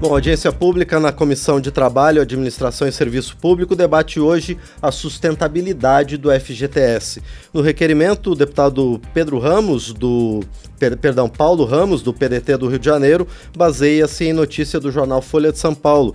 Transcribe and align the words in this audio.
Bom, 0.00 0.12
audiência 0.12 0.52
pública 0.52 1.00
na 1.00 1.10
Comissão 1.10 1.60
de 1.60 1.72
Trabalho, 1.72 2.22
Administração 2.22 2.86
e 2.86 2.92
Serviço 2.92 3.36
Público 3.36 3.74
debate 3.74 4.20
hoje 4.20 4.56
a 4.80 4.92
sustentabilidade 4.92 6.16
do 6.16 6.30
FGTS. 6.30 7.20
No 7.52 7.60
requerimento, 7.60 8.30
o 8.30 8.36
deputado 8.36 9.00
Pedro 9.12 9.40
Ramos, 9.40 9.92
do 9.92 10.38
perdão, 11.00 11.28
Paulo 11.28 11.64
Ramos, 11.64 12.00
do 12.00 12.14
PDT 12.14 12.56
do 12.58 12.68
Rio 12.68 12.78
de 12.78 12.86
Janeiro, 12.86 13.26
baseia-se 13.56 14.24
em 14.24 14.32
notícia 14.32 14.78
do 14.78 14.92
jornal 14.92 15.20
Folha 15.20 15.50
de 15.50 15.58
São 15.58 15.74
Paulo. 15.74 16.14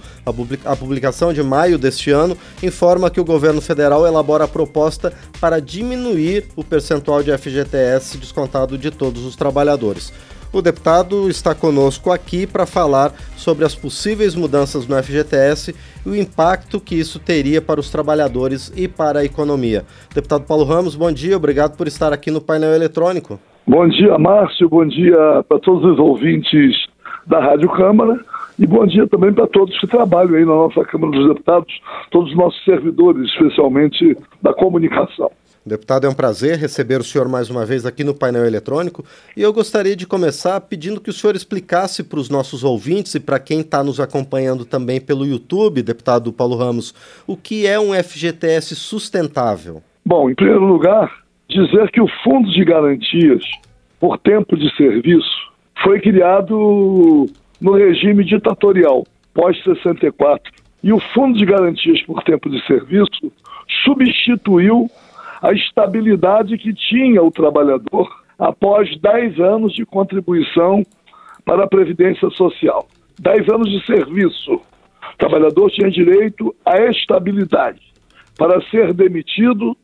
A 0.63 0.75
publicação 0.77 1.34
de 1.34 1.43
maio 1.43 1.77
deste 1.77 2.09
ano 2.09 2.38
informa 2.63 3.09
que 3.09 3.20
o 3.20 3.25
governo 3.25 3.59
federal 3.59 4.07
elabora 4.07 4.45
a 4.45 4.47
proposta 4.47 5.11
para 5.41 5.59
diminuir 5.59 6.45
o 6.55 6.63
percentual 6.63 7.21
de 7.21 7.38
FGTS 7.38 8.18
descontado 8.18 8.77
de 8.77 8.89
todos 8.89 9.25
os 9.25 9.36
trabalhadores. 9.36 10.13
O 10.54 10.61
deputado 10.61 11.27
está 11.31 11.55
conosco 11.55 12.11
aqui 12.11 12.45
para 12.45 12.67
falar 12.67 13.11
sobre 13.35 13.65
as 13.65 13.73
possíveis 13.73 14.35
mudanças 14.35 14.88
no 14.88 14.95
FGTS 15.02 15.73
e 16.05 16.09
o 16.09 16.16
impacto 16.16 16.80
que 16.80 16.94
isso 16.94 17.20
teria 17.20 17.59
para 17.59 17.80
os 17.80 17.89
trabalhadores 17.89 18.71
e 18.77 18.88
para 18.88 19.21
a 19.21 19.25
economia. 19.25 19.84
Deputado 20.13 20.45
Paulo 20.45 20.63
Ramos, 20.63 20.95
bom 20.95 21.11
dia, 21.11 21.35
obrigado 21.35 21.75
por 21.75 21.88
estar 21.88 22.13
aqui 22.13 22.30
no 22.30 22.39
painel 22.39 22.75
eletrônico. 22.75 23.39
Bom 23.66 23.88
dia, 23.88 24.16
Márcio, 24.20 24.70
bom 24.70 24.85
dia 24.85 25.44
para 25.49 25.58
todos 25.58 25.84
os 25.84 25.97
ouvintes 25.97 26.75
da 27.25 27.39
Rádio 27.39 27.70
Câmara 27.70 28.23
e 28.57 28.67
bom 28.67 28.85
dia 28.85 29.07
também 29.07 29.34
para 29.34 29.48
todos 29.48 29.77
que 29.80 29.88
trabalham 29.88 30.35
aí 30.35 30.45
na 30.45 30.53
nossa 30.53 30.84
Câmara 30.85 31.11
dos 31.11 31.27
Deputados, 31.27 31.81
todos 32.11 32.31
os 32.31 32.38
nossos 32.38 32.63
servidores, 32.63 33.30
especialmente 33.31 34.17
da 34.41 34.53
comunicação. 34.53 35.31
Deputado, 35.66 36.05
é 36.05 36.09
um 36.09 36.13
prazer 36.13 36.58
receber 36.58 36.99
o 36.99 37.03
senhor 37.03 37.30
mais 37.30 37.49
uma 37.49 37.66
vez 37.66 37.85
aqui 37.85 38.03
no 38.03 38.13
painel 38.13 38.45
eletrônico 38.45 39.05
e 39.35 39.41
eu 39.41 39.53
gostaria 39.53 39.95
de 39.95 40.05
começar 40.05 40.59
pedindo 40.59 40.99
que 40.99 41.09
o 41.09 41.13
senhor 41.13 41.38
explicasse 41.38 42.03
para 42.03 42.20
os 42.20 42.30
nossos 42.30 42.66
ouvintes 42.66 43.16
e 43.16 43.20
para 43.20 43.39
quem 43.39 43.61
está 43.61 43.81
nos 43.81 44.02
acompanhando 44.02 44.66
também 44.66 44.99
pelo 44.99 45.25
YouTube, 45.25 45.81
deputado 45.81 46.33
Paulo 46.33 46.58
Ramos, 46.58 46.94
o 47.25 47.38
que 47.38 47.66
é 47.66 47.80
um 47.80 47.94
FGTS 47.94 48.75
sustentável. 48.75 49.81
Bom, 50.06 50.30
em 50.30 50.35
primeiro 50.35 50.66
lugar, 50.66 51.09
dizer 51.50 51.89
que 51.91 52.02
o 52.02 52.09
Fundo 52.25 52.52
de 52.52 52.66
Garantias 52.66 53.45
por 54.02 54.17
Tempo 54.17 54.58
de 54.58 54.69
Serviço 54.75 55.53
foi 55.81 56.02
criado 56.02 57.25
no 57.64 57.72
regime 57.72 58.25
ditatorial 58.25 59.06
pós-64 59.33 60.52
e 60.83 60.92
o 60.92 61.00
Fundo 61.00 61.38
de 61.38 61.45
Garantias 61.45 62.02
por 62.02 62.22
Tempo 62.23 62.50
de 62.50 62.61
Serviço 62.67 63.31
substituiu 63.86 64.92
a 65.42 65.53
estabilidade 65.53 66.58
que 66.58 66.73
tinha 66.73 67.23
o 67.23 67.31
trabalhador 67.31 68.09
após 68.38 69.00
10 69.00 69.39
anos 69.39 69.73
de 69.73 69.86
contribuição 69.86 70.84
para 71.45 71.64
a 71.64 71.67
Previdência 71.67 72.30
Social. 72.31 72.86
10 73.19 73.47
anos 73.47 73.72
de 73.72 73.86
serviço. 73.86 74.56
O 74.56 75.17
trabalhador 75.17 75.72
tinha 75.72 75.89
direito 75.89 76.53
à 76.66 76.78
estabilidade 76.80 77.81
para 78.38 78.61
ser 78.69 78.94
demitido 78.94 79.78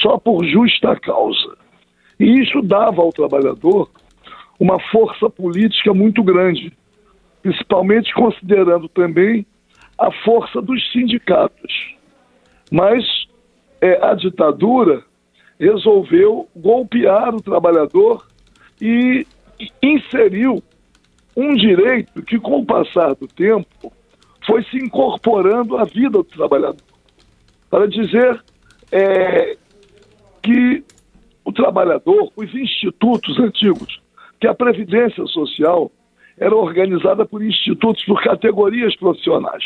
só 0.00 0.18
por 0.18 0.44
justa 0.44 0.94
causa. 1.00 1.56
E 2.20 2.42
isso 2.42 2.62
dava 2.62 3.02
ao 3.02 3.12
trabalhador 3.12 3.90
uma 4.60 4.78
força 4.78 5.28
política 5.28 5.92
muito 5.92 6.22
grande, 6.22 6.72
principalmente 7.44 8.10
considerando 8.14 8.88
também 8.88 9.46
a 9.98 10.10
força 10.24 10.62
dos 10.62 10.82
sindicatos. 10.90 11.94
Mas 12.72 13.04
é, 13.82 14.02
a 14.02 14.14
ditadura 14.14 15.04
resolveu 15.60 16.48
golpear 16.56 17.34
o 17.34 17.42
trabalhador 17.42 18.26
e 18.80 19.26
inseriu 19.82 20.62
um 21.36 21.54
direito 21.54 22.22
que, 22.22 22.38
com 22.38 22.60
o 22.60 22.64
passar 22.64 23.14
do 23.14 23.28
tempo, 23.28 23.92
foi 24.46 24.64
se 24.64 24.78
incorporando 24.78 25.76
à 25.76 25.84
vida 25.84 26.10
do 26.10 26.24
trabalhador. 26.24 26.80
Para 27.68 27.86
dizer 27.86 28.42
é, 28.90 29.54
que 30.42 30.82
o 31.44 31.52
trabalhador, 31.52 32.32
os 32.34 32.54
institutos 32.54 33.38
antigos, 33.38 34.00
que 34.40 34.46
a 34.46 34.54
Previdência 34.54 35.26
Social 35.26 35.92
era 36.38 36.54
organizada 36.54 37.24
por 37.24 37.42
institutos, 37.42 38.04
por 38.04 38.22
categorias 38.22 38.96
profissionais. 38.96 39.64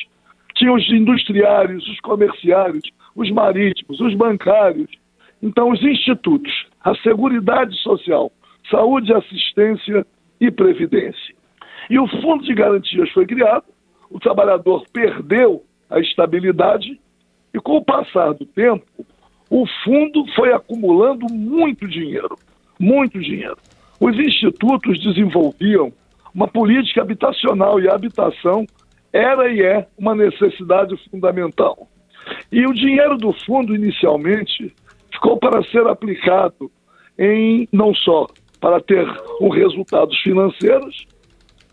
Tinha 0.54 0.72
os 0.72 0.88
industriários, 0.90 1.86
os 1.88 2.00
comerciários, 2.00 2.82
os 3.14 3.30
marítimos, 3.30 4.00
os 4.00 4.14
bancários. 4.14 4.90
Então, 5.42 5.70
os 5.70 5.82
institutos, 5.82 6.66
a 6.82 6.94
Seguridade 6.96 7.76
Social, 7.76 8.30
Saúde, 8.70 9.12
Assistência 9.12 10.06
e 10.40 10.50
Previdência. 10.50 11.34
E 11.88 11.98
o 11.98 12.06
Fundo 12.06 12.44
de 12.44 12.54
Garantias 12.54 13.10
foi 13.10 13.26
criado, 13.26 13.64
o 14.10 14.18
trabalhador 14.18 14.84
perdeu 14.92 15.62
a 15.88 16.00
estabilidade 16.00 17.00
e, 17.54 17.60
com 17.60 17.76
o 17.76 17.84
passar 17.84 18.34
do 18.34 18.44
tempo, 18.44 18.84
o 19.50 19.66
fundo 19.84 20.26
foi 20.34 20.52
acumulando 20.52 21.26
muito 21.32 21.88
dinheiro, 21.88 22.36
muito 22.78 23.18
dinheiro. 23.18 23.56
Os 23.98 24.16
institutos 24.18 25.00
desenvolviam 25.00 25.92
uma 26.38 26.46
política 26.46 27.02
habitacional 27.02 27.80
e 27.80 27.88
a 27.88 27.94
habitação 27.96 28.64
era 29.12 29.50
e 29.50 29.60
é 29.60 29.88
uma 29.98 30.14
necessidade 30.14 30.96
fundamental. 31.10 31.88
E 32.52 32.64
o 32.64 32.72
dinheiro 32.72 33.16
do 33.16 33.32
fundo, 33.44 33.74
inicialmente, 33.74 34.72
ficou 35.12 35.36
para 35.36 35.64
ser 35.64 35.84
aplicado 35.88 36.70
em 37.18 37.68
não 37.72 37.92
só 37.92 38.28
para 38.60 38.80
ter 38.80 39.04
um 39.40 39.48
resultados 39.48 40.16
financeiros, 40.20 41.08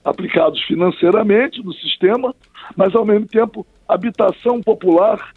aplicados 0.03 0.59
financeiramente 0.63 1.63
no 1.63 1.71
sistema, 1.73 2.33
mas 2.75 2.95
ao 2.95 3.05
mesmo 3.05 3.27
tempo 3.27 3.67
habitação 3.87 4.61
popular 4.61 5.31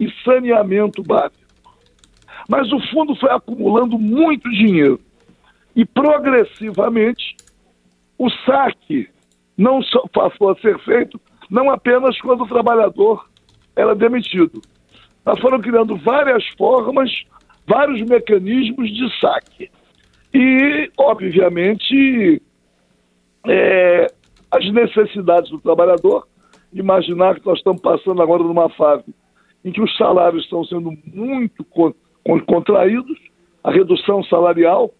e 0.00 0.10
saneamento 0.24 1.04
básico. 1.04 1.38
Mas 2.48 2.72
o 2.72 2.80
fundo 2.88 3.14
foi 3.14 3.30
acumulando 3.30 3.96
muito 3.96 4.50
dinheiro 4.50 4.98
e 5.76 5.84
progressivamente 5.84 7.36
o 8.24 8.30
saque 8.46 9.08
não 9.56 9.82
só 9.82 10.06
passou 10.12 10.50
a 10.50 10.56
ser 10.56 10.78
feito 10.80 11.20
não 11.50 11.70
apenas 11.70 12.18
quando 12.20 12.44
o 12.44 12.48
trabalhador 12.48 13.28
era 13.76 13.94
demitido. 13.94 14.62
Nós 15.24 15.38
foram 15.38 15.60
criando 15.60 15.96
várias 15.98 16.46
formas, 16.56 17.10
vários 17.66 18.00
mecanismos 18.08 18.88
de 18.90 19.20
saque. 19.20 19.70
E, 20.32 20.90
obviamente, 20.96 22.40
é, 23.46 24.06
as 24.50 24.72
necessidades 24.72 25.50
do 25.50 25.60
trabalhador, 25.60 26.26
imaginar 26.72 27.38
que 27.38 27.44
nós 27.44 27.58
estamos 27.58 27.82
passando 27.82 28.22
agora 28.22 28.42
numa 28.42 28.70
fase 28.70 29.14
em 29.62 29.70
que 29.70 29.82
os 29.82 29.94
salários 29.96 30.44
estão 30.44 30.64
sendo 30.64 30.90
muito 31.06 31.64
contraídos, 32.46 33.18
a 33.62 33.70
redução 33.70 34.24
salarial. 34.24 34.90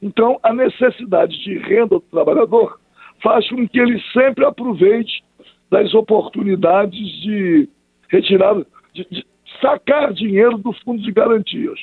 Então, 0.00 0.38
a 0.42 0.52
necessidade 0.52 1.38
de 1.42 1.58
renda 1.58 1.96
do 1.96 2.00
trabalhador 2.00 2.78
faz 3.22 3.48
com 3.48 3.66
que 3.66 3.78
ele 3.78 4.00
sempre 4.12 4.44
aproveite 4.44 5.24
das 5.70 5.94
oportunidades 5.94 6.98
de 7.22 7.68
retirar, 8.08 8.54
de, 8.92 9.06
de 9.10 9.26
sacar 9.60 10.12
dinheiro 10.12 10.58
do 10.58 10.72
fundo 10.72 11.02
de 11.02 11.10
garantias. 11.10 11.78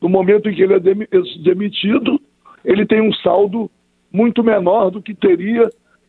No 0.00 0.08
momento 0.08 0.48
em 0.48 0.54
que 0.54 0.62
ele 0.62 0.74
é 0.74 0.80
demitido, 0.80 2.20
ele 2.64 2.86
tem 2.86 3.00
um 3.02 3.12
saldo 3.14 3.70
muito 4.12 4.42
menor 4.42 4.90
do 4.90 5.02
que 5.02 5.14
teria 5.14 5.68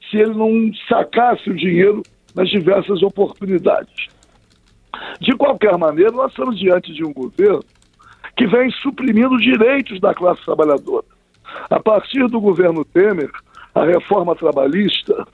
se 0.10 0.18
ele 0.18 0.34
não 0.34 0.72
sacasse 0.88 1.50
o 1.50 1.56
dinheiro 1.56 2.02
nas 2.36 2.50
diversas 2.50 3.04
oportunidades. 3.04 4.08
De 5.20 5.36
qualquer 5.36 5.78
maneira, 5.78 6.12
nós 6.12 6.32
estamos 6.32 6.58
diante 6.58 6.94
de 6.94 7.04
um 7.04 7.14
governo 7.14 7.64
que 8.42 8.48
vem 8.48 8.72
suprimindo 8.72 9.38
direitos 9.38 10.00
da 10.00 10.16
classe 10.16 10.44
trabalhadora. 10.44 11.06
A 11.70 11.80
partir 11.80 12.28
do 12.28 12.42
governo 12.42 12.84
Temer, 12.84 13.30
a 13.76 13.86
reforma 13.86 14.36
trabalhista 14.36 15.28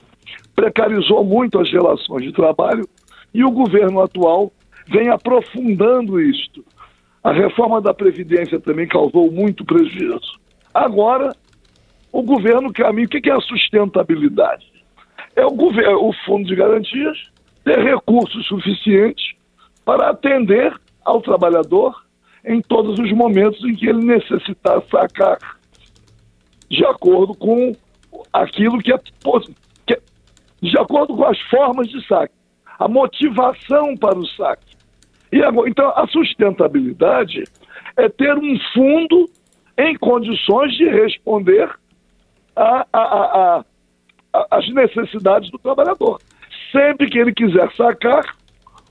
precarizou 0.53 1.23
muito 1.23 1.57
as 1.57 1.72
relações 1.72 2.23
de 2.23 2.34
trabalho 2.34 2.86
e 3.33 3.45
o 3.45 3.51
governo 3.51 4.01
atual 4.01 4.51
vem 4.89 5.07
aprofundando 5.07 6.19
isto. 6.19 6.65
A 7.24 7.31
reforma 7.31 7.80
da 7.80 7.94
Previdência 7.94 8.59
também 8.59 8.89
causou 8.89 9.31
muito 9.31 9.63
prejuízo. 9.63 10.38
Agora, 10.74 11.33
o 12.12 12.21
governo 12.21 12.74
caminha. 12.74 13.06
O 13.06 13.10
que 13.10 13.30
é 13.30 13.33
a 13.33 13.39
sustentabilidade? 13.39 14.69
É 15.33 15.45
o, 15.45 15.51
governo, 15.51 16.10
o 16.10 16.13
Fundo 16.25 16.45
de 16.45 16.56
Garantias 16.57 17.18
ter 17.63 17.80
recursos 17.80 18.45
suficientes 18.48 19.33
para 19.86 20.10
atender 20.10 20.77
ao 21.06 21.21
trabalhador 21.21 22.06
em 22.48 22.62
todos 22.62 22.98
os 22.98 23.12
momentos 23.12 23.64
em 23.66 23.76
que 23.76 23.88
ele 23.88 24.06
necessitar 24.06 24.82
sacar 24.90 25.38
de 26.70 26.86
acordo 26.86 27.36
com 27.36 27.76
aquilo 28.32 28.80
que 28.80 28.94
é, 28.94 28.98
que 29.86 29.94
é 29.94 30.00
de 30.62 30.80
acordo 30.80 31.16
com 31.16 31.26
as 31.26 31.40
formas 31.50 31.88
de 31.90 32.06
saque, 32.08 32.34
a 32.80 32.88
motivação 32.88 33.96
para 33.98 34.18
o 34.18 34.26
saque. 34.26 34.76
E 35.32 35.44
agora, 35.44 35.70
então, 35.70 35.90
a 35.90 36.08
sustentabilidade 36.08 37.44
é 37.98 38.08
ter 38.08 38.34
um 38.38 38.58
fundo 38.74 39.30
em 39.78 39.96
condições 39.98 40.74
de 40.76 40.86
responder 40.90 41.70
às 44.50 44.74
necessidades 44.74 45.52
do 45.52 45.60
trabalhador, 45.60 46.20
sempre 46.72 47.10
que 47.10 47.20
ele 47.20 47.34
quiser 47.34 47.70
sacar, 47.76 48.24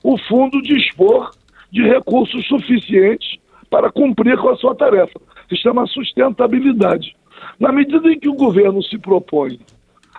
o 0.03 0.17
fundo 0.17 0.61
dispor 0.61 1.31
de 1.71 1.81
recursos 1.81 2.47
suficientes 2.47 3.39
para 3.69 3.91
cumprir 3.91 4.37
com 4.37 4.49
a 4.49 4.55
sua 4.55 4.75
tarefa. 4.75 5.19
Se 5.49 5.55
chama 5.57 5.87
sustentabilidade. 5.87 7.15
Na 7.59 7.71
medida 7.71 8.11
em 8.11 8.19
que 8.19 8.29
o 8.29 8.33
governo 8.33 8.81
se 8.83 8.97
propõe 8.97 9.59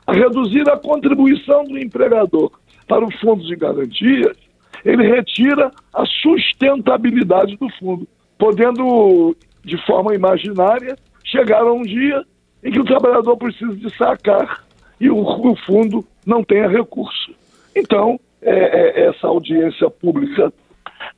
a 0.06 0.12
reduzir 0.12 0.68
a 0.68 0.76
contribuição 0.76 1.64
do 1.64 1.78
empregador 1.78 2.50
para 2.86 3.04
o 3.04 3.12
fundo 3.18 3.44
de 3.44 3.54
garantias, 3.54 4.36
ele 4.84 5.06
retira 5.06 5.70
a 5.92 6.06
sustentabilidade 6.06 7.56
do 7.56 7.68
fundo, 7.78 8.08
podendo, 8.38 9.36
de 9.64 9.76
forma 9.84 10.14
imaginária, 10.14 10.96
chegar 11.24 11.62
a 11.62 11.72
um 11.72 11.82
dia 11.82 12.24
em 12.64 12.72
que 12.72 12.80
o 12.80 12.84
trabalhador 12.84 13.36
precisa 13.36 13.74
de 13.74 13.94
sacar 13.96 14.64
e 15.00 15.10
o, 15.10 15.18
o 15.18 15.56
fundo 15.66 16.04
não 16.24 16.42
tenha 16.42 16.68
recurso. 16.68 17.32
Então, 17.76 18.18
é, 18.40 18.50
é, 18.50 19.06
essa 19.08 19.26
audiência 19.26 19.90
pública 19.90 20.52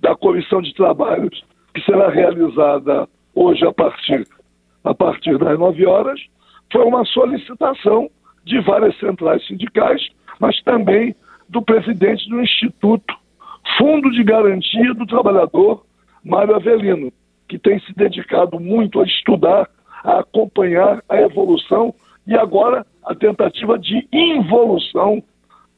da 0.00 0.14
Comissão 0.14 0.60
de 0.60 0.74
Trabalhos, 0.74 1.44
que 1.74 1.80
será 1.82 2.08
realizada 2.08 3.08
hoje 3.34 3.64
a 3.64 3.72
partir, 3.72 4.26
a 4.84 4.94
partir 4.94 5.38
das 5.38 5.58
9 5.58 5.86
horas, 5.86 6.20
foi 6.72 6.84
uma 6.84 7.04
solicitação 7.04 8.08
de 8.44 8.60
várias 8.60 8.98
centrais 8.98 9.46
sindicais, 9.46 10.08
mas 10.38 10.60
também 10.62 11.14
do 11.48 11.62
presidente 11.62 12.28
do 12.28 12.40
Instituto 12.40 13.14
Fundo 13.76 14.10
de 14.10 14.24
Garantia 14.24 14.94
do 14.94 15.06
Trabalhador, 15.06 15.84
Mário 16.24 16.54
Avelino, 16.54 17.12
que 17.48 17.58
tem 17.58 17.78
se 17.80 17.92
dedicado 17.94 18.58
muito 18.58 19.00
a 19.00 19.04
estudar, 19.04 19.68
a 20.02 20.20
acompanhar 20.20 21.02
a 21.08 21.20
evolução 21.20 21.94
e 22.26 22.34
agora 22.34 22.86
a 23.04 23.14
tentativa 23.14 23.78
de 23.78 24.06
involução 24.12 25.22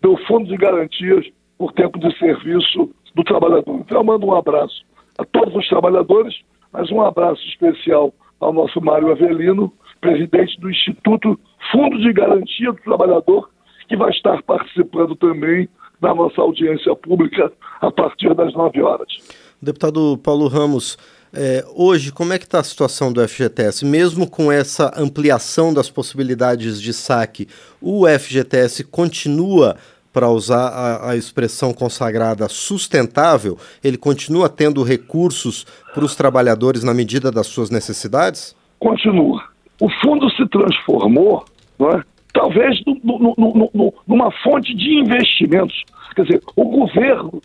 do 0.00 0.16
Fundo 0.26 0.46
de 0.46 0.56
Garantias 0.56 1.26
por 1.58 1.72
tempo 1.72 1.98
de 1.98 2.16
serviço 2.18 2.90
do 3.14 3.24
trabalhador. 3.24 3.80
Então 3.80 3.98
eu 3.98 4.04
mando 4.04 4.26
um 4.26 4.34
abraço 4.34 4.82
a 5.18 5.24
todos 5.24 5.54
os 5.54 5.68
trabalhadores, 5.68 6.34
mas 6.72 6.90
um 6.90 7.00
abraço 7.02 7.42
especial 7.48 8.12
ao 8.40 8.52
nosso 8.52 8.80
Mário 8.80 9.12
Avelino, 9.12 9.72
presidente 10.00 10.58
do 10.60 10.70
Instituto 10.70 11.38
Fundo 11.70 11.98
de 12.00 12.12
Garantia 12.12 12.72
do 12.72 12.82
Trabalhador, 12.82 13.48
que 13.88 13.96
vai 13.96 14.10
estar 14.10 14.42
participando 14.42 15.14
também 15.16 15.68
da 16.00 16.14
nossa 16.14 16.40
audiência 16.40 16.94
pública 16.96 17.52
a 17.80 17.90
partir 17.90 18.34
das 18.34 18.52
9 18.54 18.82
horas. 18.82 19.08
Deputado 19.60 20.18
Paulo 20.18 20.48
Ramos, 20.48 20.98
é, 21.32 21.64
hoje, 21.74 22.12
como 22.12 22.32
é 22.32 22.38
que 22.38 22.44
está 22.44 22.58
a 22.58 22.64
situação 22.64 23.12
do 23.12 23.26
FGTS? 23.26 23.86
Mesmo 23.86 24.28
com 24.28 24.50
essa 24.50 24.92
ampliação 24.96 25.72
das 25.72 25.88
possibilidades 25.88 26.82
de 26.82 26.92
saque, 26.92 27.48
o 27.80 28.06
FGTS 28.06 28.84
continua 28.84 29.76
para 30.12 30.28
usar 30.28 30.68
a, 30.68 31.10
a, 31.10 31.16
expressão 31.16 31.72
consagrada 31.72 32.48
sustentável, 32.48 33.56
ele 33.82 33.96
continua 33.96 34.48
tendo 34.48 34.82
recursos 34.82 35.64
para 35.94 36.04
os 36.04 36.14
trabalhadores 36.14 36.84
na 36.84 36.92
medida 36.92 37.30
das 37.30 37.46
suas 37.46 37.70
necessidades? 37.70 38.54
Continua. 38.78 39.42
O 39.80 39.88
fundo 40.00 40.30
se 40.30 40.46
transformou, 40.48 41.44
é? 41.80 42.02
talvez, 42.34 42.80
no, 42.84 43.18
no, 43.18 43.70
no, 43.74 43.94
numa 44.06 44.30
fonte 44.42 44.74
de 44.74 45.00
investimentos. 45.00 45.82
Quer 46.14 46.22
dizer, 46.24 46.42
o 46.56 46.64
governo, 46.64 47.40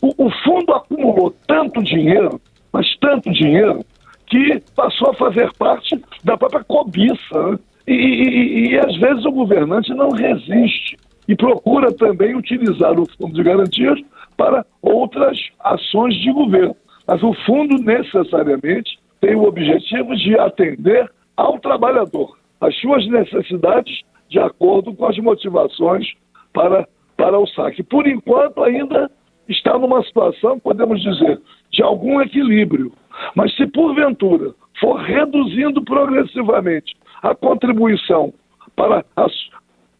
o, 0.00 0.26
o 0.26 0.30
fundo 0.44 0.72
acumulou 0.72 1.34
tanto 1.46 1.82
dinheiro, 1.82 2.40
mas 2.72 2.86
tanto 3.00 3.32
dinheiro, 3.32 3.84
que 4.26 4.62
passou 4.74 5.10
a 5.10 5.14
fazer 5.14 5.52
parte 5.58 6.00
da 6.24 6.36
própria 6.38 6.64
cobiça. 6.64 7.50
Né? 7.50 7.58
E, 7.86 7.92
e, 7.92 8.70
e, 8.70 8.78
às 8.78 8.96
vezes 8.98 9.24
o 9.24 9.32
governante 9.32 9.92
não 9.92 10.10
resiste 10.10 10.96
e 11.32 11.36
procura 11.36 11.90
também 11.94 12.36
utilizar 12.36 13.00
o 13.00 13.06
fundo 13.16 13.32
de 13.32 13.42
garantias 13.42 13.98
para 14.36 14.66
outras 14.82 15.38
ações 15.60 16.14
de 16.16 16.30
governo. 16.30 16.76
Mas 17.06 17.22
o 17.22 17.32
fundo 17.46 17.78
necessariamente 17.78 18.98
tem 19.18 19.34
o 19.34 19.44
objetivo 19.44 20.14
de 20.14 20.38
atender 20.38 21.10
ao 21.34 21.58
trabalhador, 21.58 22.36
as 22.60 22.78
suas 22.80 23.06
necessidades 23.08 24.02
de 24.28 24.38
acordo 24.38 24.94
com 24.94 25.06
as 25.06 25.16
motivações 25.16 26.06
para, 26.52 26.86
para 27.16 27.38
o 27.38 27.46
saque. 27.46 27.82
Por 27.82 28.06
enquanto, 28.06 28.62
ainda 28.62 29.10
está 29.48 29.78
numa 29.78 30.02
situação, 30.02 30.60
podemos 30.60 31.00
dizer, 31.00 31.40
de 31.72 31.82
algum 31.82 32.20
equilíbrio. 32.20 32.92
Mas 33.34 33.56
se 33.56 33.66
porventura 33.68 34.52
for 34.78 35.00
reduzindo 35.00 35.82
progressivamente 35.82 36.94
a 37.22 37.34
contribuição 37.34 38.34
para 38.76 39.02
as, 39.16 39.32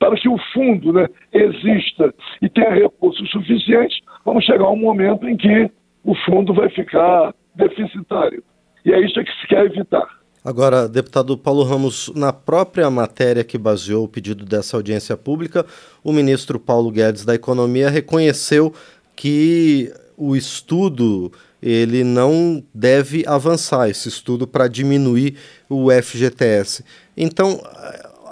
para 0.03 0.17
que 0.17 0.29
o 0.29 0.37
fundo 0.53 0.93
né, 0.93 1.07
exista 1.33 2.13
e 2.43 2.49
tenha 2.49 2.71
recursos 2.71 3.31
suficientes, 3.31 4.01
vamos 4.25 4.45
chegar 4.45 4.65
a 4.65 4.73
um 4.73 4.77
momento 4.77 5.29
em 5.29 5.37
que 5.37 5.71
o 6.03 6.13
fundo 6.27 6.53
vai 6.53 6.69
ficar 6.71 7.33
deficitário. 7.55 8.43
E 8.85 8.93
é 8.93 9.01
isso 9.01 9.15
que 9.23 9.31
se 9.41 9.47
quer 9.47 9.65
evitar. 9.65 10.09
Agora, 10.45 10.89
deputado 10.89 11.39
Paulo 11.39 11.63
Ramos, 11.63 12.11
na 12.17 12.33
própria 12.33 12.91
matéria 12.91 13.45
que 13.45 13.57
baseou 13.57 14.03
o 14.03 14.09
pedido 14.09 14.45
dessa 14.45 14.77
audiência 14.77 15.17
pública, 15.17 15.65
o 16.03 16.13
ministro 16.13 16.59
Paulo 16.59 16.91
Guedes 16.91 17.25
da 17.25 17.37
Economia 17.37 17.89
reconheceu 17.89 18.75
que 19.15 19.93
o 20.17 20.35
estudo 20.35 21.31
ele 21.63 22.03
não 22.03 22.61
deve 22.75 23.23
avançar 23.25 23.89
esse 23.89 24.09
estudo 24.09 24.49
para 24.49 24.67
diminuir 24.67 25.37
o 25.71 25.93
FGTS. 25.93 26.85
Então, 27.17 27.61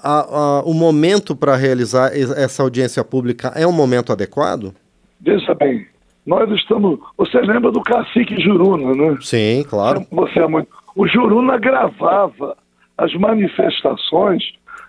a, 0.03 0.21
a, 0.21 0.63
o 0.63 0.75
momento 0.75 1.35
para 1.37 1.57
realizar 1.57 2.11
essa 2.15 2.63
audiência 2.63 3.05
pública 3.05 3.53
é 3.55 3.67
um 3.67 3.73
momento 3.73 4.13
adequado? 4.13 4.75
Veja 5.21 5.55
bem, 5.55 5.87
nós 6.27 6.51
estamos. 6.53 6.99
Você 7.17 7.41
lembra 7.41 7.71
do 7.71 7.83
cacique 7.83 8.41
Juruna, 8.41 8.95
né? 8.95 9.19
Sim, 9.21 9.65
claro. 9.69 10.07
Você 10.11 10.39
é 10.39 10.47
muito. 10.47 10.69
O 10.95 11.07
Juruna 11.07 11.59
gravava 11.59 12.57
as 12.97 13.13
manifestações 13.15 14.43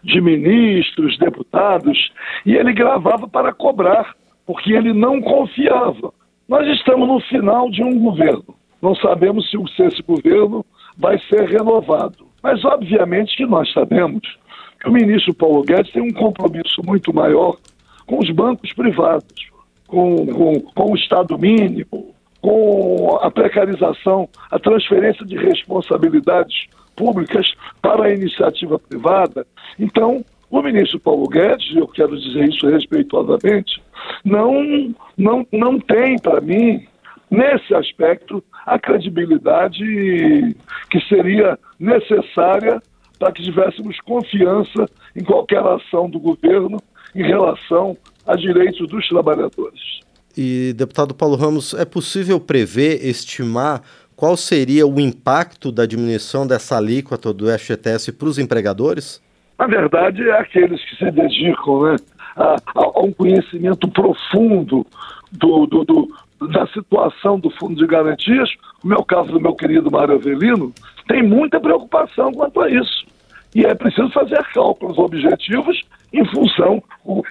de 0.03 0.19
ministros, 0.19 1.17
deputados, 1.17 2.11
e 2.45 2.55
ele 2.55 2.73
gravava 2.73 3.27
para 3.27 3.53
cobrar, 3.53 4.15
porque 4.45 4.73
ele 4.73 4.93
não 4.93 5.21
confiava. 5.21 6.11
Nós 6.47 6.67
estamos 6.67 7.07
no 7.07 7.19
final 7.21 7.69
de 7.69 7.83
um 7.83 7.97
governo. 7.99 8.55
Não 8.81 8.95
sabemos 8.95 9.49
se 9.49 9.57
esse 9.83 10.01
governo 10.01 10.65
vai 10.97 11.19
ser 11.29 11.47
renovado. 11.47 12.25
Mas, 12.43 12.65
obviamente, 12.65 13.37
que 13.37 13.45
nós 13.45 13.71
sabemos 13.71 14.21
que 14.81 14.89
o 14.89 14.91
ministro 14.91 15.33
Paulo 15.33 15.63
Guedes 15.63 15.91
tem 15.91 16.01
um 16.01 16.11
compromisso 16.11 16.81
muito 16.83 17.13
maior 17.13 17.55
com 18.07 18.19
os 18.19 18.29
bancos 18.31 18.73
privados, 18.73 19.51
com, 19.87 20.25
com, 20.25 20.59
com 20.59 20.91
o 20.91 20.95
Estado 20.95 21.37
mínimo, 21.37 22.13
com 22.41 23.19
a 23.21 23.29
precarização, 23.29 24.27
a 24.49 24.57
transferência 24.57 25.23
de 25.23 25.37
responsabilidades 25.37 26.65
públicas 26.95 27.53
para 27.81 28.05
a 28.05 28.13
iniciativa 28.13 28.79
privada. 28.79 29.45
Então, 29.79 30.25
o 30.49 30.61
ministro 30.61 30.99
Paulo 30.99 31.29
Guedes, 31.29 31.75
eu 31.75 31.87
quero 31.87 32.19
dizer 32.19 32.49
isso 32.49 32.67
respeitosamente, 32.67 33.81
não, 34.25 34.93
não, 35.15 35.45
não 35.51 35.79
tem, 35.79 36.17
para 36.17 36.41
mim, 36.41 36.85
nesse 37.29 37.73
aspecto, 37.75 38.43
a 38.65 38.79
credibilidade 38.79 40.55
que 40.89 40.99
seria 41.07 41.57
necessária 41.79 42.81
para 43.21 43.31
que 43.31 43.43
tivéssemos 43.43 43.99
confiança 44.01 44.89
em 45.15 45.23
qualquer 45.23 45.63
ação 45.63 46.09
do 46.09 46.19
governo 46.19 46.81
em 47.13 47.21
relação 47.21 47.95
a 48.25 48.35
direitos 48.35 48.87
dos 48.87 49.07
trabalhadores. 49.07 49.99
E, 50.35 50.73
deputado 50.75 51.13
Paulo 51.13 51.35
Ramos, 51.35 51.75
é 51.75 51.85
possível 51.85 52.39
prever, 52.39 53.05
estimar 53.05 53.83
qual 54.15 54.35
seria 54.35 54.87
o 54.87 54.99
impacto 54.99 55.71
da 55.71 55.85
diminuição 55.85 56.47
dessa 56.47 56.77
alíquota 56.77 57.31
do 57.31 57.45
FGTS 57.45 58.11
para 58.11 58.27
os 58.27 58.39
empregadores? 58.39 59.21
Na 59.59 59.67
verdade, 59.67 60.27
é 60.27 60.39
aqueles 60.39 60.83
que 60.85 60.95
se 60.95 61.11
dedicam 61.11 61.83
né, 61.83 61.95
a, 62.35 62.55
a, 62.73 63.01
um 63.01 63.11
conhecimento 63.11 63.87
profundo 63.87 64.85
do, 65.31 65.67
do, 65.67 65.83
do, 65.83 66.47
da 66.47 66.65
situação 66.67 67.39
do 67.39 67.51
Fundo 67.51 67.75
de 67.75 67.85
Garantias, 67.85 68.49
no 68.83 68.89
meu 68.89 69.03
caso 69.03 69.31
do 69.31 69.39
meu 69.39 69.53
querido 69.53 69.91
Mário 69.91 70.15
Avelino, 70.15 70.73
tem 71.07 71.21
muita 71.21 71.59
preocupação 71.59 72.31
quanto 72.31 72.61
a 72.61 72.69
isso. 72.69 73.05
E 73.53 73.65
é 73.65 73.75
preciso 73.75 74.09
fazer 74.11 74.43
cálculos 74.53 74.97
objetivos 74.97 75.81
em 76.13 76.25
função 76.25 76.81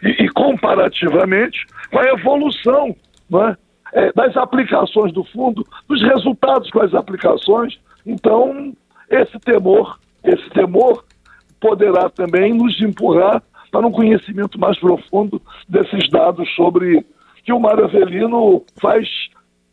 e, 0.03 0.29
comparativamente 0.31 1.67
com 1.91 1.99
a 1.99 2.05
evolução 2.05 2.95
é? 3.33 3.57
É, 3.93 4.13
das 4.13 4.37
aplicações 4.37 5.13
do 5.13 5.25
fundo, 5.25 5.67
dos 5.89 6.03
resultados 6.03 6.71
com 6.71 6.81
as 6.81 6.95
aplicações. 6.95 7.79
Então, 8.07 8.73
esse 9.09 9.39
temor, 9.41 9.99
esse 10.23 10.49
temor 10.51 11.05
poderá 11.61 12.09
também 12.09 12.55
nos 12.55 12.81
empurrar 12.81 13.43
para 13.71 13.87
um 13.87 13.93
conhecimento 13.93 14.59
mais 14.59 14.79
profundo 14.79 15.41
desses 15.69 16.09
dados 16.09 16.49
sobre 16.55 17.05
que 17.45 17.53
o 17.53 17.61
Mário 17.61 17.85
Avelino 17.85 18.65
faz 18.81 19.09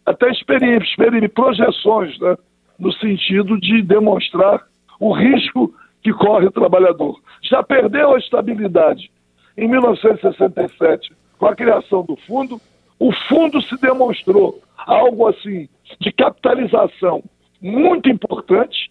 até 0.06 0.32
experiências, 0.32 0.96
projeções, 1.34 2.18
né, 2.20 2.38
no 2.80 2.92
sentido 2.94 3.60
de 3.60 3.82
demonstrar 3.82 4.64
o 5.00 5.12
risco 5.14 5.74
que 6.08 6.14
corre 6.14 6.46
o 6.46 6.52
trabalhador. 6.52 7.20
Já 7.42 7.62
perdeu 7.62 8.16
a 8.16 8.18
estabilidade 8.18 9.12
em 9.58 9.68
1967 9.68 11.12
com 11.38 11.48
a 11.48 11.56
criação 11.56 12.06
do 12.06 12.16
fundo, 12.16 12.62
o 12.98 13.12
fundo 13.28 13.62
se 13.62 13.76
demonstrou 13.82 14.62
algo 14.78 15.28
assim 15.28 15.68
de 16.00 16.12
capitalização 16.14 17.22
muito 17.62 18.10
importante, 18.10 18.90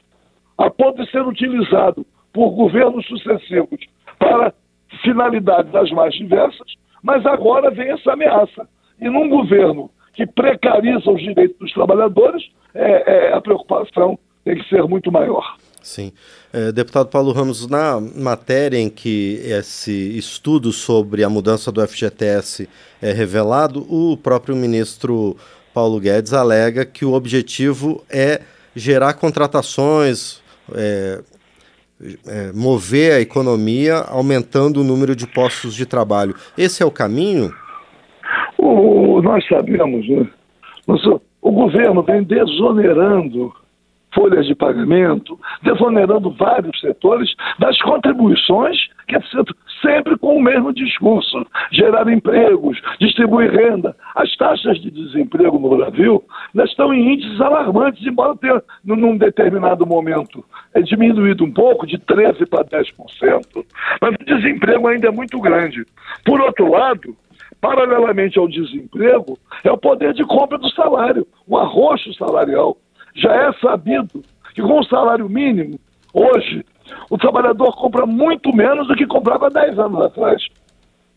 a 0.58 0.68
ponto 0.68 1.02
de 1.02 1.10
ser 1.10 1.26
utilizado 1.26 2.04
por 2.34 2.50
governos 2.50 3.06
sucessivos 3.06 3.80
para 4.18 4.52
finalidades 5.02 5.72
das 5.72 5.90
mais 5.92 6.14
diversas, 6.14 6.74
mas 7.02 7.24
agora 7.24 7.70
vem 7.70 7.92
essa 7.92 8.12
ameaça. 8.12 8.68
E 9.00 9.08
num 9.08 9.30
governo 9.30 9.90
que 10.12 10.26
precariza 10.26 11.10
os 11.10 11.22
direitos 11.22 11.58
dos 11.58 11.72
trabalhadores, 11.72 12.46
é, 12.74 13.28
é, 13.28 13.32
a 13.32 13.40
preocupação 13.40 14.18
tem 14.44 14.56
que 14.56 14.68
ser 14.68 14.82
muito 14.84 15.10
maior. 15.10 15.56
Sim. 15.86 16.12
É, 16.52 16.72
deputado 16.72 17.08
Paulo 17.08 17.30
Ramos, 17.30 17.68
na 17.68 18.00
matéria 18.00 18.76
em 18.76 18.90
que 18.90 19.40
esse 19.44 20.18
estudo 20.18 20.72
sobre 20.72 21.22
a 21.22 21.30
mudança 21.30 21.70
do 21.70 21.80
FGTS 21.86 22.68
é 23.00 23.12
revelado, 23.12 23.86
o 23.88 24.16
próprio 24.16 24.56
ministro 24.56 25.36
Paulo 25.72 26.00
Guedes 26.00 26.32
alega 26.32 26.84
que 26.84 27.04
o 27.04 27.12
objetivo 27.12 28.02
é 28.10 28.40
gerar 28.74 29.14
contratações, 29.14 30.42
é, 30.74 31.20
é, 32.26 32.52
mover 32.52 33.12
a 33.12 33.20
economia, 33.20 33.98
aumentando 34.08 34.80
o 34.80 34.84
número 34.84 35.14
de 35.14 35.24
postos 35.24 35.72
de 35.72 35.86
trabalho. 35.86 36.34
Esse 36.58 36.82
é 36.82 36.86
o 36.86 36.90
caminho? 36.90 37.54
O, 38.58 39.22
nós 39.22 39.46
sabemos, 39.46 40.06
né? 40.08 40.28
o 41.40 41.52
governo 41.52 42.02
vem 42.02 42.24
desonerando 42.24 43.54
folhas 44.16 44.46
de 44.46 44.54
pagamento, 44.54 45.38
desonerando 45.62 46.30
vários 46.30 46.80
setores 46.80 47.34
das 47.58 47.78
contribuições, 47.82 48.76
que 49.06 49.14
é 49.14 49.20
sempre 49.82 50.16
com 50.18 50.38
o 50.38 50.42
mesmo 50.42 50.72
discurso: 50.72 51.46
gerar 51.70 52.10
empregos, 52.10 52.80
distribuir 52.98 53.52
renda. 53.52 53.94
As 54.14 54.34
taxas 54.36 54.80
de 54.80 54.90
desemprego 54.90 55.58
no 55.58 55.76
Brasil 55.76 56.24
estão 56.64 56.92
em 56.92 57.12
índices 57.12 57.40
alarmantes, 57.40 58.04
embora 58.06 58.34
tenha, 58.36 58.62
num 58.84 59.16
determinado 59.16 59.86
momento, 59.86 60.42
é 60.74 60.80
diminuído 60.80 61.44
um 61.44 61.52
pouco, 61.52 61.86
de 61.86 61.98
13% 61.98 62.48
para 62.48 62.64
10%, 62.64 63.64
mas 64.00 64.14
o 64.14 64.24
desemprego 64.24 64.88
ainda 64.88 65.08
é 65.08 65.10
muito 65.10 65.38
grande. 65.40 65.84
Por 66.24 66.40
outro 66.40 66.70
lado, 66.70 67.14
paralelamente 67.60 68.38
ao 68.38 68.48
desemprego, 68.48 69.38
é 69.62 69.70
o 69.70 69.78
poder 69.78 70.14
de 70.14 70.24
compra 70.24 70.56
do 70.56 70.70
salário, 70.70 71.26
o 71.46 71.58
arroxo 71.58 72.12
salarial. 72.14 72.76
Já 73.16 73.34
é 73.34 73.52
sabido 73.54 74.22
que 74.54 74.62
com 74.62 74.78
o 74.78 74.84
salário 74.84 75.28
mínimo, 75.28 75.80
hoje, 76.12 76.64
o 77.10 77.16
trabalhador 77.16 77.74
compra 77.76 78.06
muito 78.06 78.54
menos 78.54 78.86
do 78.86 78.94
que 78.94 79.06
comprava 79.06 79.50
10 79.50 79.78
anos 79.78 80.02
atrás, 80.02 80.46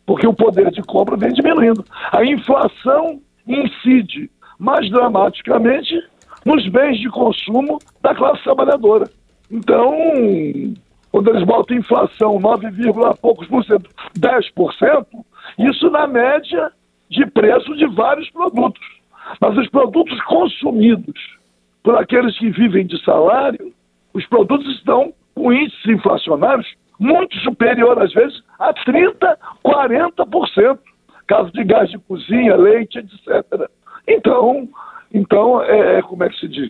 porque 0.06 0.25
o 0.25 0.34
poder 0.34 0.72
de 0.72 0.82
compra 0.82 1.18
vem 1.18 1.34
diminuindo. 1.34 1.84
A 2.12 2.24
inflação 2.24 3.22
incide 3.46 4.29
mais 4.58 4.89
dramaticamente 4.89 6.01
nos 6.46 6.68
bens 6.70 7.00
de 7.00 7.10
consumo 7.10 7.79
da 8.01 8.15
classe 8.15 8.44
trabalhadora. 8.44 9.10
Então, 9.51 9.94
quando 11.12 11.29
eles 11.29 11.44
botam 11.44 11.77
inflação 11.77 12.39
9, 12.39 12.68
poucos 13.22 13.48
por 13.48 13.63
cento, 13.65 13.89
10%, 14.18 15.06
isso 15.60 15.89
na 15.89 16.08
média 16.08 16.72
de 17.10 17.25
preço 17.25 17.75
de 17.75 17.88
vários 17.88 18.29
produtos. 18.29 18.82
Mas 19.41 19.58
os 19.58 19.70
produtos 19.70 20.20
consumidos 20.24 21.38
por 21.84 21.96
aqueles 21.96 22.38
que 22.38 22.50
vivem 22.50 22.86
de 22.86 23.02
salário, 23.04 23.74
os 24.14 24.26
produtos 24.28 24.68
estão 24.76 25.14
com 25.36 25.54
índices 25.54 25.86
inflacionários 25.86 26.68
muito 27.00 27.36
superior, 27.38 28.02
às 28.02 28.14
vezes, 28.14 28.44
a 28.60 28.74
30%, 28.74 29.38
40%. 29.66 30.80
Caso 31.28 31.52
de 31.52 31.64
gás 31.64 31.90
de 31.90 31.98
cozinha, 32.00 32.56
leite, 32.56 32.98
etc. 32.98 33.70
Então, 34.08 34.68
então 35.14 35.64
é, 35.64 36.00
é, 36.00 36.02
como 36.02 36.24
é 36.24 36.30
que 36.30 36.40
se 36.40 36.48
diz? 36.48 36.70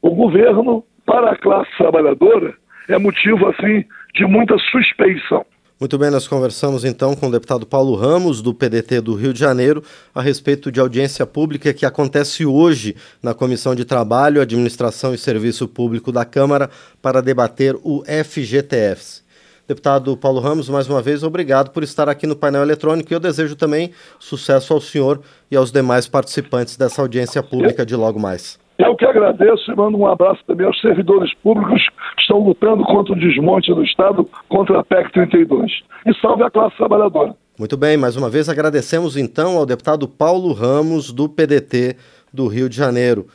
O 0.00 0.10
governo, 0.10 0.84
para 1.04 1.32
a 1.32 1.36
classe 1.36 1.70
trabalhadora, 1.76 2.54
é 2.88 2.98
motivo, 2.98 3.48
assim, 3.48 3.84
de 4.14 4.24
muita 4.24 4.56
suspeição. 4.58 5.44
Muito 5.78 5.98
bem, 5.98 6.10
nós 6.10 6.26
conversamos 6.26 6.86
então 6.86 7.14
com 7.14 7.28
o 7.28 7.30
deputado 7.30 7.66
Paulo 7.66 7.94
Ramos, 7.96 8.40
do 8.40 8.54
PDT 8.54 9.02
do 9.02 9.14
Rio 9.14 9.34
de 9.34 9.40
Janeiro, 9.40 9.84
a 10.14 10.22
respeito 10.22 10.72
de 10.72 10.80
audiência 10.80 11.26
pública 11.26 11.74
que 11.74 11.84
acontece 11.84 12.46
hoje 12.46 12.96
na 13.22 13.34
Comissão 13.34 13.74
de 13.74 13.84
Trabalho, 13.84 14.40
Administração 14.40 15.12
e 15.12 15.18
Serviço 15.18 15.68
Público 15.68 16.10
da 16.10 16.24
Câmara 16.24 16.70
para 17.02 17.20
debater 17.20 17.76
o 17.84 18.02
FGTS. 18.06 19.20
Deputado 19.68 20.16
Paulo 20.16 20.40
Ramos, 20.40 20.70
mais 20.70 20.88
uma 20.88 21.02
vez, 21.02 21.22
obrigado 21.22 21.70
por 21.70 21.82
estar 21.82 22.08
aqui 22.08 22.26
no 22.26 22.36
painel 22.36 22.62
eletrônico 22.62 23.12
e 23.12 23.14
eu 23.14 23.20
desejo 23.20 23.54
também 23.54 23.90
sucesso 24.18 24.72
ao 24.72 24.80
senhor 24.80 25.20
e 25.50 25.56
aos 25.56 25.70
demais 25.70 26.08
participantes 26.08 26.78
dessa 26.78 27.02
audiência 27.02 27.42
pública 27.42 27.84
de 27.84 27.94
logo 27.94 28.18
mais. 28.18 28.58
Eu 28.78 28.94
que 28.94 29.06
agradeço 29.06 29.70
e 29.70 29.74
mando 29.74 29.96
um 29.96 30.06
abraço 30.06 30.42
também 30.46 30.66
aos 30.66 30.78
servidores 30.80 31.32
públicos 31.42 31.82
que 32.16 32.20
estão 32.20 32.38
lutando 32.38 32.84
contra 32.84 33.14
o 33.14 33.18
desmonte 33.18 33.72
do 33.72 33.82
Estado, 33.82 34.28
contra 34.48 34.80
a 34.80 34.84
PEC 34.84 35.12
32. 35.12 35.72
E 36.06 36.14
salve 36.20 36.42
a 36.42 36.50
classe 36.50 36.76
trabalhadora. 36.76 37.34
Muito 37.58 37.76
bem, 37.76 37.96
mais 37.96 38.16
uma 38.16 38.28
vez 38.28 38.50
agradecemos 38.50 39.16
então 39.16 39.56
ao 39.56 39.64
deputado 39.64 40.06
Paulo 40.06 40.52
Ramos, 40.52 41.10
do 41.10 41.26
PDT 41.26 41.96
do 42.30 42.46
Rio 42.48 42.68
de 42.68 42.76
Janeiro. 42.76 43.26